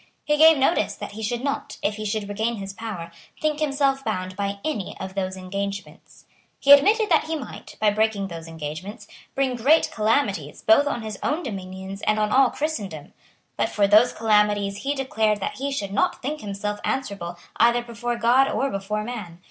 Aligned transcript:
He 0.25 0.35
gave 0.35 0.57
notice 0.57 0.95
that 0.95 1.11
he 1.11 1.21
should 1.21 1.43
not, 1.43 1.77
if 1.83 1.97
he 1.97 2.05
should 2.05 2.27
regain 2.27 2.55
his 2.55 2.73
power, 2.73 3.11
think 3.39 3.59
himself 3.59 4.03
bound 4.03 4.35
by 4.35 4.57
any 4.65 4.99
of 4.99 5.13
those 5.13 5.37
engagements. 5.37 6.25
He 6.59 6.71
admitted 6.71 7.07
that 7.11 7.25
he 7.25 7.35
might, 7.35 7.75
by 7.79 7.91
breaking 7.91 8.27
those 8.27 8.47
engagements, 8.47 9.07
bring 9.35 9.55
great 9.55 9.91
calamities 9.91 10.63
both 10.63 10.87
on 10.87 11.03
his 11.03 11.19
own 11.21 11.43
dominions 11.43 12.01
and 12.07 12.17
on 12.17 12.31
all 12.31 12.49
Christendom. 12.49 13.13
But 13.57 13.69
for 13.69 13.85
those 13.87 14.11
calamities 14.11 14.77
he 14.77 14.95
declared 14.95 15.39
that 15.39 15.57
he 15.57 15.71
should 15.71 15.91
not 15.93 16.19
think 16.23 16.41
himself 16.41 16.79
answerable 16.83 17.37
either 17.57 17.83
before 17.83 18.15
God 18.15 18.47
or 18.49 18.71
before 18.71 19.03
man. 19.03 19.39